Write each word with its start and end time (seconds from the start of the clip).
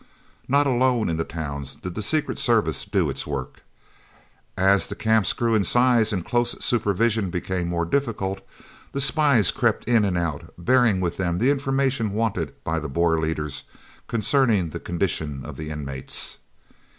Not 0.47 0.65
alone 0.65 1.09
in 1.09 1.17
the 1.17 1.23
towns 1.23 1.75
did 1.75 1.93
the 1.93 2.01
secret 2.01 2.39
service 2.39 2.85
do 2.85 3.07
its 3.07 3.27
work. 3.27 3.61
As 4.57 4.87
the 4.87 4.95
camps 4.95 5.31
grew 5.31 5.53
in 5.53 5.63
size 5.63 6.11
and 6.11 6.25
close 6.25 6.55
supervision 6.65 7.29
became 7.29 7.67
more 7.67 7.85
difficult, 7.85 8.41
the 8.93 8.99
spies 8.99 9.51
crept 9.51 9.83
in 9.83 10.03
and 10.03 10.17
out, 10.17 10.55
bearing 10.57 11.01
with 11.01 11.17
them 11.17 11.37
the 11.37 11.51
information 11.51 12.13
wanted 12.13 12.55
by 12.63 12.79
the 12.79 12.89
Boer 12.89 13.19
leaders, 13.19 13.65
concerning 14.07 14.71
the 14.71 14.79
condition 14.79 15.45
of 15.45 15.55
the 15.55 15.69
inmates. 15.69 16.39